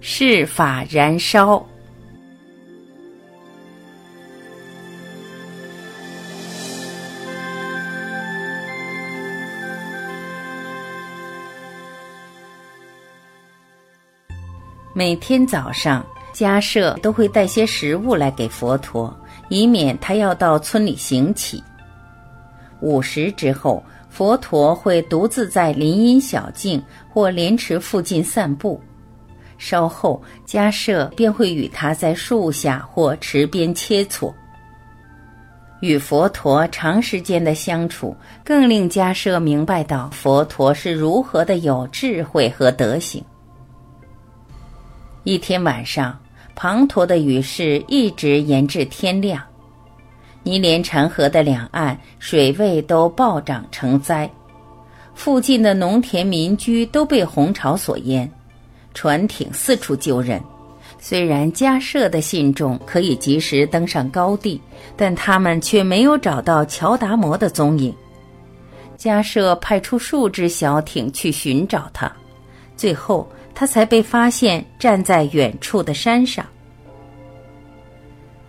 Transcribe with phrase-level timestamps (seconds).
[0.00, 1.64] 是法燃烧。
[14.94, 16.04] 每天早上，
[16.34, 19.16] 迦舍都会带些食物来给佛陀，
[19.48, 21.62] 以免他要到村里行乞。
[22.80, 28.80] 午时之后，佛陀会独自在林荫小径或莲池附近散步。
[29.58, 34.32] 稍后，迦舍便会与他在树下或池边切磋。
[35.80, 43.22] 与佛陀长时间的相处，更令迦舍明白到佛陀是如何的有智慧和德行。
[45.24, 46.18] 一天晚上，
[46.56, 49.40] 滂沱的雨势一直延至天亮。
[50.42, 54.28] 尼连禅河的两岸水位都暴涨成灾，
[55.14, 58.28] 附近的农田民居都被洪潮所淹，
[58.98, 60.42] 船艇四处救人。
[60.98, 64.60] 虽然迦舍的信众可以及时登上高地，
[64.96, 67.94] 但他们却没有找到乔达摩的踪影。
[68.98, 72.10] 迦舍派出数只小艇去寻找他，
[72.76, 73.30] 最后。
[73.54, 76.46] 他才被发现站在远处的山上。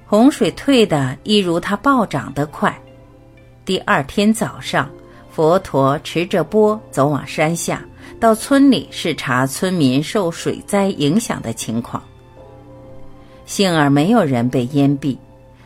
[0.06, 2.80] 洪水退的一如它暴涨的快。
[3.66, 4.88] 第二天早上，
[5.32, 7.84] 佛陀持着钵走往山下，
[8.20, 12.02] 到村里视察村民受水灾影响的情况。
[13.46, 15.18] 幸而没有人被淹毙，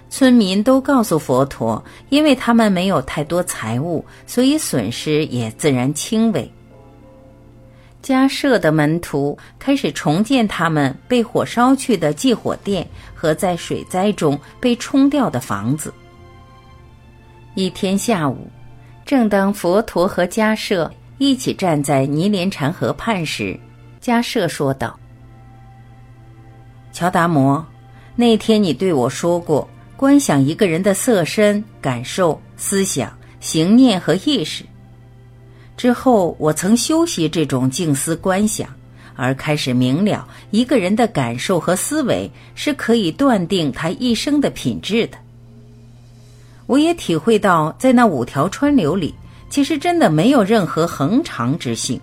[0.10, 6.50] 村民都告诉佛陀，因为他们没有太多财物，所以损失也自然轻微。
[8.02, 12.86] 迦舍的门徒开始重建他们被火烧去的祭火殿
[13.16, 15.94] 和在水灾中被冲掉的房子。
[17.56, 18.48] 一天下午，
[19.06, 23.58] 正当佛陀和迦舍一起站在尼连禅河畔时，
[24.02, 25.00] 迦舍说道
[26.92, 27.66] ：“乔达摩，
[28.16, 34.66] 那天你对我说过，观想一个人的色身、感受、思想、行念和意识。”
[35.78, 38.68] 之后，我曾修习这种静思观想，
[39.16, 45.18] 而开始明了一个人的感受和思维是可以断定他一生的品质的。
[46.66, 49.14] 我也体会到，在那五条川流里，
[49.54, 52.02] 其实真的没有任何恒常之性。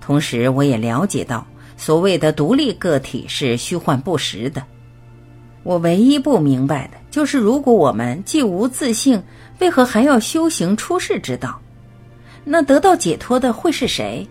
[0.00, 4.60] 同时，我也了解到，所谓的独立个体是虚幻不实的。
[5.62, 9.22] 我唯一不明白的就是，如果我们既无自性，
[9.60, 11.60] 为何还要修行出世之道？
[12.42, 14.26] 那得到解脱的会是谁？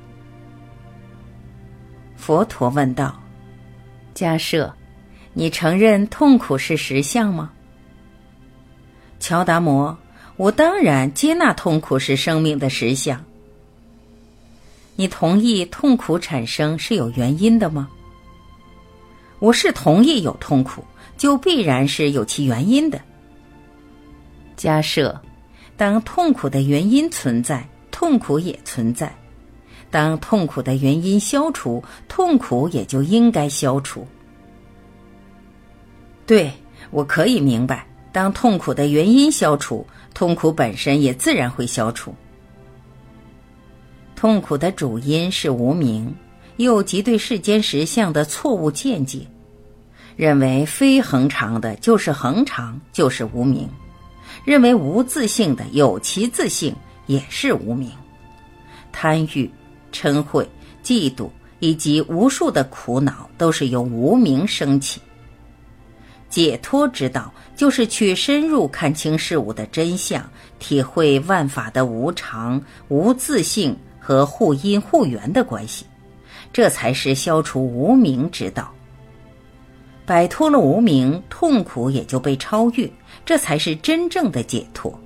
[2.17, 3.17] 佛陀问道
[4.13, 4.69] ：“迦舍，
[5.31, 7.53] 你承认痛苦是实相吗？”
[9.21, 9.97] 乔达摩，
[10.37, 13.23] 我当然接纳痛苦是生命的实相。
[14.95, 17.89] 你同意痛苦产生是有原因的吗？
[19.39, 20.83] 我是同意有痛苦，
[21.17, 23.01] 就必然是有其原因的。
[24.55, 25.19] 假设，
[25.75, 27.67] 当痛苦的原因存在。
[27.91, 29.15] 痛苦也存在，
[29.91, 34.07] 当痛苦的原因消除，痛苦也就应该消除。
[36.25, 36.51] 对
[36.89, 42.13] 我可以明白，当痛苦的原因消除，痛苦本身也自然会消除。
[44.15, 46.13] 痛苦的主因是无明，
[46.57, 49.25] 又即对世间实相的错误见解，
[50.15, 53.67] 认为非恒常的就是恒常，就是无明；
[54.45, 56.75] 认为无自性的有其自性。
[57.07, 57.91] 也是无名，
[58.93, 59.49] 贪欲、
[59.91, 60.47] 嗔恚、
[60.81, 61.27] 嫉妒
[61.59, 65.01] 以及无数的苦恼，都是由无名升起。
[66.31, 70.27] 解脱之道，就是去深入看清事物的真相，
[70.57, 75.85] 体会万法的无常、无自性和互因互缘的关系，
[76.51, 78.73] 这才是消除无名之道。
[80.05, 82.89] 摆脱了无名，痛苦也就被超越，
[83.25, 84.97] 这才是真正的解脱。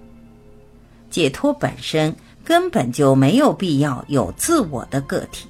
[1.10, 5.48] 解脱本身根本就没有必要有自我的个体。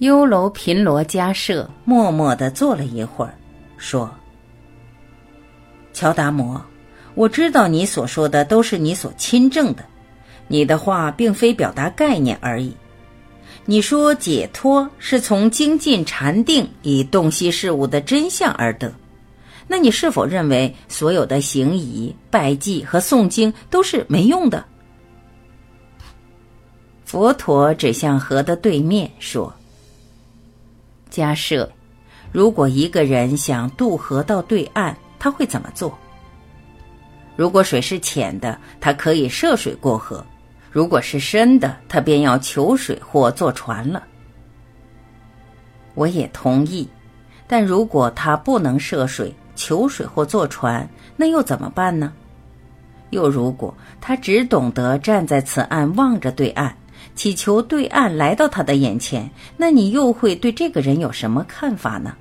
[0.00, 3.34] 优楼频罗迦舍默默的坐了一会儿，
[3.76, 4.10] 说
[5.92, 6.58] ：“乔达摩，
[7.14, 9.84] 我知道你所说的都是你所亲证的，
[10.48, 12.74] 你的话并非表达概念而已。
[13.66, 18.90] 你说解脱是从精进禅定以洞悉事物的真相而得。”
[19.68, 24.64] 那你是否认为所有的行仪、拜祭和诵经都是没用的？
[27.04, 29.52] 佛陀指向河的对面说
[31.10, 31.70] ：“假设，
[32.32, 35.98] 如果一个人想渡河到对岸，他会怎么做？
[37.36, 40.24] 如果水是浅的，他可以涉水过河；
[40.70, 44.04] 如果是深的，他便要求水或坐船了。”
[45.94, 46.88] 我也同意，
[47.46, 52.12] 但如果他不能涉水、求水或坐船，那又怎么办呢？
[53.10, 56.72] 又如果他只懂得站在此岸望着对岸，
[57.20, 62.16] 祈求对岸来到他的眼前，那你又会对这个人有什么看法呢？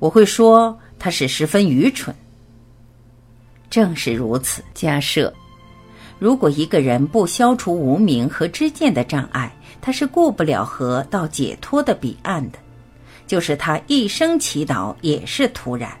[0.00, 2.12] 我会说他是十分愚蠢。
[3.70, 5.32] 正是如此，假设
[6.18, 12.58] 如果一个人不消除无名和知见的障碍，他是过不了河到解脱的彼岸的，
[13.24, 15.96] 就是他一生祈祷也是徒然。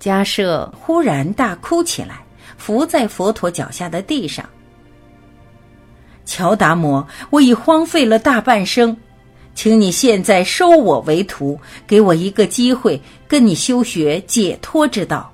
[0.00, 2.24] 迦舍忽然大哭起来，
[2.56, 4.48] 伏在佛陀脚下的地上。
[6.24, 8.96] 乔达摩，我已荒废了大半生，
[9.54, 15.30] 请你现在收我为徒，给我一个机会，跟你修学解脱之道。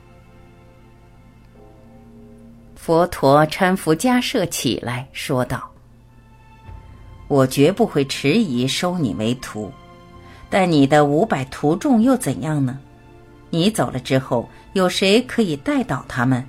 [2.74, 5.70] 佛陀搀扶迦舍起来，说道
[7.28, 9.70] ：“我绝不会迟疑收你为徒，
[10.48, 12.78] 但你的五百徒众又怎样呢？
[13.50, 16.42] 你走了之后，有谁可以带倒他们？”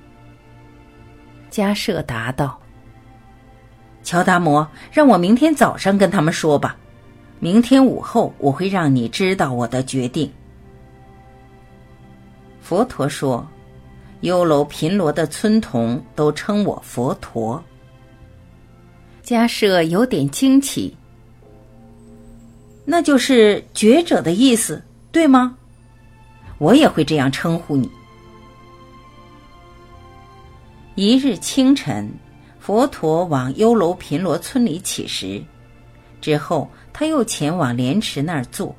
[1.52, 2.58] 迦舍答道
[4.02, 6.76] ：“乔达摩，让我明天早上跟他们说吧。
[7.38, 10.30] 明天午后，我会让你知道我的决定。”
[12.60, 13.46] 佛陀说。
[14.22, 17.64] 优楼频罗的村童都称我佛陀。
[19.24, 20.94] 迦舍有点惊奇，
[22.84, 25.56] 那就是觉者的意思，对吗？
[26.58, 27.90] 我也会这样称呼你。
[30.96, 32.12] 一日清晨，
[32.60, 35.42] 佛陀往优楼频罗村里乞食，
[36.20, 38.76] 之后他又前往莲池那儿坐。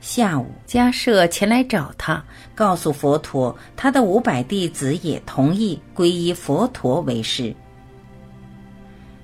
[0.00, 2.24] 下午，迦舍前来找他，
[2.54, 7.54] 告诉佛陀，他的五百弟子也同意皈依佛陀为师。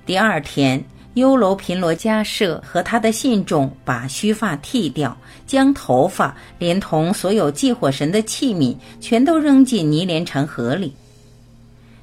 [0.05, 0.83] 第二天，
[1.13, 5.17] 优楼频罗迦舍和他的信众把须发剃掉，
[5.47, 10.93] 将头发连同所有祭火神的器皿全都扔进泥莲城河里。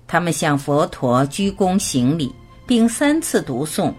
[0.06, 2.34] 他们向佛陀鞠躬行礼，
[2.66, 3.92] 并三次读诵：“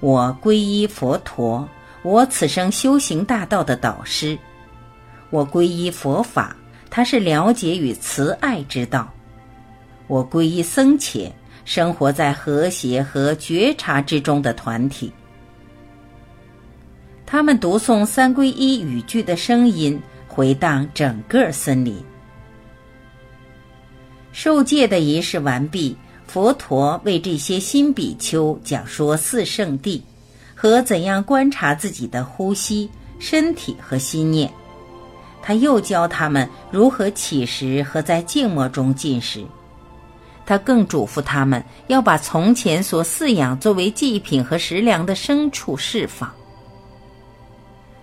[0.00, 1.68] 我皈依佛陀。”
[2.02, 4.38] 我此生修行大道的导师，
[5.30, 6.56] 我皈依佛法，
[6.88, 9.02] 他是了解与慈爱之道；
[10.06, 11.30] 我皈依僧伽，
[11.64, 15.12] 生活在和谐和觉察之中的团体。
[17.26, 22.02] 他们读诵三皈依语句的声音回荡整个森林。
[24.32, 25.96] 受戒的仪式完毕，
[26.26, 30.00] 佛陀为这些新比丘讲说四圣谛。
[30.60, 32.90] 和怎样观察自己的呼吸、
[33.20, 34.50] 身体和心念，
[35.40, 39.44] 他又教他们如何起食和在静默中进食。
[40.44, 46.28] 他更嘱咐他们要把从前所饲养作为祭品和食粮的牲畜释放。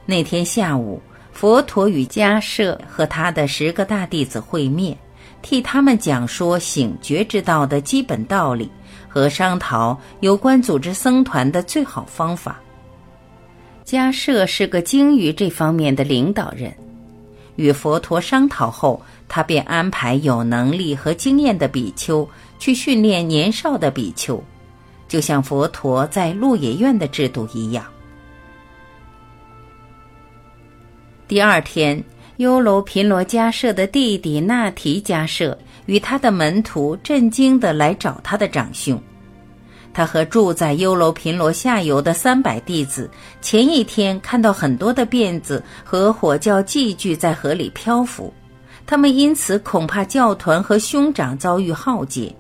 [0.06, 1.02] 那天下午，
[1.34, 4.98] 佛陀与迦舍和他的十个大弟子会面，
[5.46, 8.68] 替他们讲说醒觉之道的基本道理。
[9.08, 12.60] 和商讨有关组织僧团的最好方法。
[13.86, 16.76] 迦舍是个精于这方面的领导人，
[17.56, 22.28] 与佛陀商讨后，他便安排有能力和经验的比丘
[22.60, 24.44] 去训练年少的比丘，
[25.08, 27.86] 就像佛陀在鹿野苑的制度一样。
[31.26, 32.04] 第二天，
[32.38, 35.58] 优楼频罗迦舍的弟弟那提迦舍。
[35.86, 39.00] 与他的门徒震惊地来找他的长兄，
[39.94, 43.08] 他和住在优楼频罗下游的三百弟子
[43.40, 48.34] 前一天看到很多的辫子和火教祭具在河里漂浮，
[48.88, 52.36] 他们因此恐怕教团和兄长遭遇浩劫。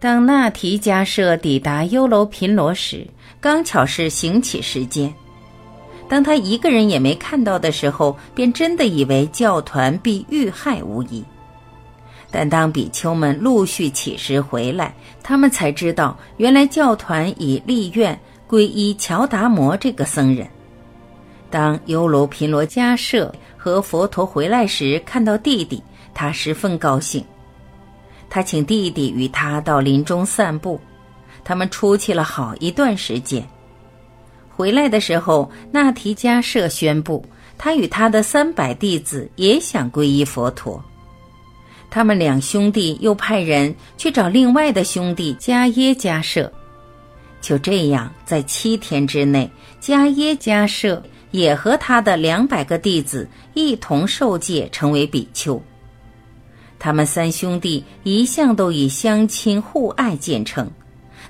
[0.00, 3.06] 当那提迦舍抵达优楼频罗时，
[3.40, 5.14] 刚巧是行乞时间，
[6.08, 11.24] 当他一个人也没看到的时候，便真的以为教团必遇害无疑。
[12.30, 20.46] 但当比丘们陆续起食回来，他们才知道，原来教团已立愿皈依乔达摩这个僧人。
[21.50, 25.82] 当优楼频罗迦舍和佛陀回来时，看到弟弟，
[26.12, 27.24] 他十分高兴。
[28.28, 30.80] 他请弟弟与他到林中散步，
[31.44, 33.46] 他们出去了好一段时间。
[34.56, 37.22] 回来的时候，那提迦舍宣布，
[37.58, 40.82] 他与他的三百弟子也想皈依佛陀。
[41.90, 46.50] 他们两兄弟又派人去找另外的兄弟迦耶迦舍，
[47.42, 55.62] 就这样，在七天之内，迦耶迦舍也和他的两百个弟子一同受戒，成为比丘。
[56.78, 60.70] 他们三兄弟一向都以相亲互爱见称，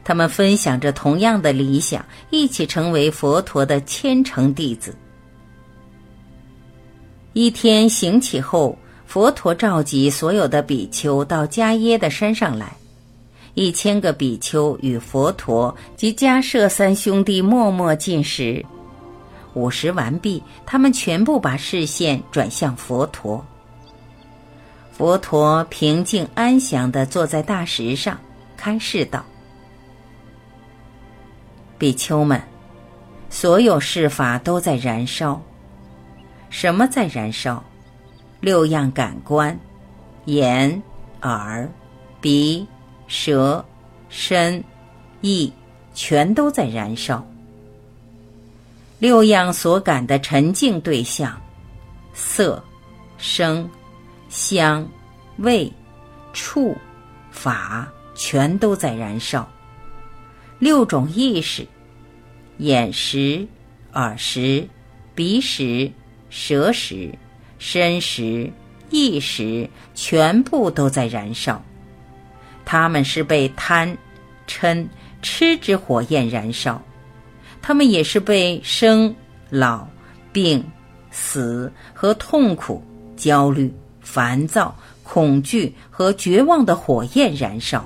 [0.07, 4.95] 他们分享着同样的理想，一起成为佛陀的虔诚弟子。
[7.33, 12.73] 一天行起后，佛陀召集所有的比丘到迦耶的山上来。
[13.55, 18.65] 一千个比丘与佛陀及迦舍三兄弟默默进食。
[19.55, 23.45] 午食完毕，他们全部把视线转向佛陀。
[24.93, 28.17] 佛陀平静安详地坐在大石上，
[28.57, 29.25] 开示道
[31.79, 32.41] ：“比丘们，
[33.29, 35.41] 所有事法都在燃烧。
[36.51, 37.63] 什么在燃烧？
[38.41, 39.59] 六样感官：
[40.25, 40.83] 眼、
[41.23, 41.69] 耳、
[42.21, 42.67] 鼻。”
[43.09, 43.65] 舌、
[44.09, 44.65] 身、
[45.21, 45.53] 意，
[45.95, 47.25] 全都在燃烧。
[48.99, 51.41] 六样所感的沉静对象，
[52.15, 52.61] 色、
[53.17, 53.71] 声、
[54.29, 54.85] 香、
[55.37, 55.73] 味、
[56.33, 56.77] 触、
[57.31, 59.49] 法，全都在燃烧。
[60.59, 61.67] 六种意识，
[62.59, 63.47] 眼识、
[63.93, 64.67] 耳识、
[65.15, 65.91] 鼻识、
[66.31, 67.13] 舌识、
[67.59, 68.51] 身识、
[68.91, 71.63] 意识，全部都在燃烧。
[72.65, 73.97] 他们是被贪、
[74.49, 74.89] 嗔、
[75.23, 76.83] 痴之火焰燃烧，
[77.61, 79.15] 他们也是被生、
[79.51, 79.87] 老、
[80.33, 80.65] 病、
[81.11, 82.83] 死和痛苦、
[83.17, 87.85] 焦虑、烦躁、恐惧和绝望的火焰燃烧。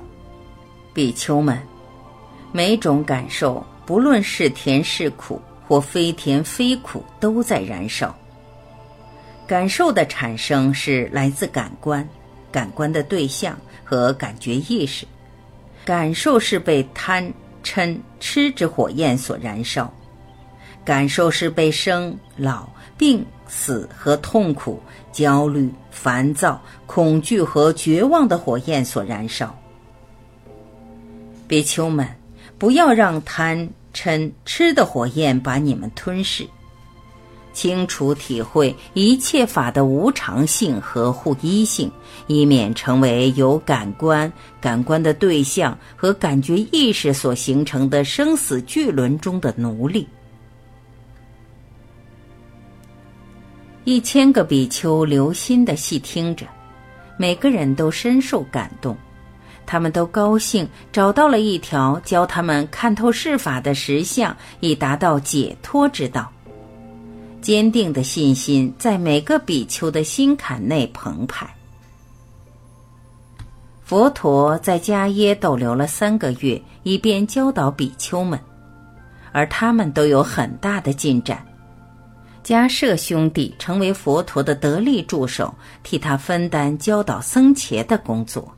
[0.94, 1.60] 比丘们，
[2.52, 8.14] 每种感受，不论是甜是苦或非甜非苦，都在燃烧。
[9.46, 12.08] 感受的产生是来自感官，
[12.52, 13.56] 感官的对象。
[13.82, 15.04] 和感觉意识，
[15.84, 17.28] 感受是被贪
[17.64, 19.92] 嗔痴之火焰所燃烧，
[20.84, 24.80] 感受是被生老病死和痛苦、
[25.10, 29.52] 焦虑、烦躁、恐惧和绝望的火焰所燃烧。
[31.48, 32.06] 比丘们，
[32.60, 36.46] 不要让贪嗔痴的火焰把你们吞噬。
[37.52, 41.90] 清楚体会一切法的无常性和互依性，
[42.28, 50.06] 以免成为由感官、感官的对象和感觉意识所形成的生死巨轮中的奴隶。
[53.84, 56.46] 一千个比丘留心的细听着，
[57.16, 58.96] 每个人都深受感动，
[59.70, 66.28] 他们都高兴找到了一条教他们看透世法的实相，以达到解脱之道。
[67.40, 71.48] 坚定的信心在每个比丘的心坎内澎湃。
[73.84, 78.40] 佛陀在迦耶逗留了三个月，以便教导比丘们，
[79.30, 81.46] 而他们都有很大的进展。
[82.42, 88.52] 迦舍兄弟成为佛陀的得力助手，替他分担教导僧伽的工作。